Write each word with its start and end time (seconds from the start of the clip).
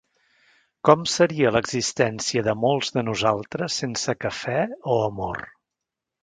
¿Com 0.87 1.01
seria 1.15 1.51
l'existència 1.55 2.43
de 2.47 2.55
molts 2.63 2.89
de 2.95 3.03
nosaltres 3.11 3.77
sense 3.83 4.17
cafè 4.27 4.57
o 4.95 4.99
amor? 5.11 5.47